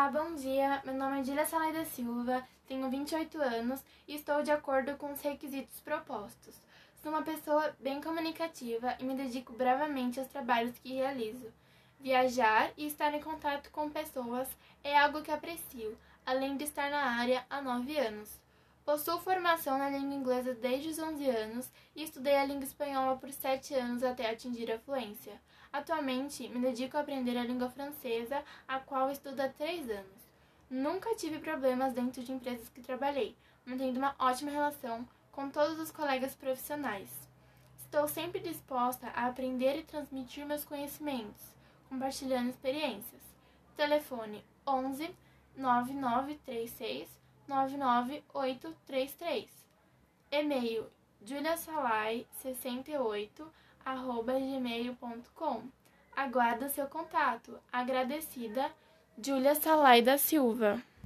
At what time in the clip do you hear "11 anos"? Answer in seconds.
20.98-21.70